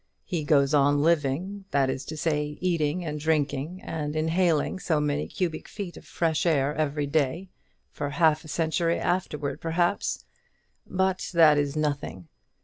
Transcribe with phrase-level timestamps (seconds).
[0.23, 5.27] He goes on living; that is to say, eating and drinking, and inhaling so many
[5.27, 7.49] cubic feet of fresh air every day,
[7.91, 10.25] for half a century afterwards, perhaps;
[10.87, 12.29] but that is nothing.